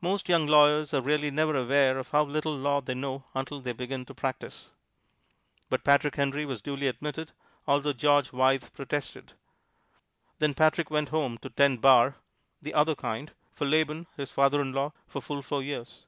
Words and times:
Most 0.00 0.28
young 0.28 0.46
lawyers 0.46 0.94
are 0.94 1.00
really 1.00 1.28
never 1.28 1.56
aware 1.56 1.98
of 1.98 2.12
how 2.12 2.22
little 2.22 2.56
law 2.56 2.80
they 2.80 2.94
know 2.94 3.24
until 3.34 3.60
they 3.60 3.72
begin 3.72 4.04
to 4.04 4.14
practise. 4.14 4.70
But 5.68 5.82
Patrick 5.82 6.14
Henry 6.14 6.44
was 6.46 6.62
duly 6.62 6.86
admitted, 6.86 7.32
although 7.66 7.92
George 7.92 8.32
Wythe 8.32 8.72
protested. 8.74 9.32
Then 10.38 10.54
Patrick 10.54 10.88
went 10.88 11.06
back 11.08 11.18
home 11.18 11.38
to 11.38 11.50
tend 11.50 11.80
bar 11.80 12.14
(the 12.62 12.74
other 12.74 12.94
kind) 12.94 13.32
for 13.50 13.64
Laban, 13.66 14.06
his 14.16 14.30
father 14.30 14.60
in 14.62 14.72
law, 14.72 14.92
for 15.08 15.20
full 15.20 15.42
four 15.42 15.64
years. 15.64 16.06